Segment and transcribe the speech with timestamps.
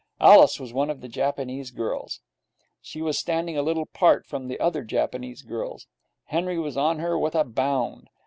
[0.19, 2.21] Alice was one of the Japanese girls.
[2.81, 5.85] She was standing a little apart from the other Japanese girls.
[6.23, 8.09] Henry was on her with a bound.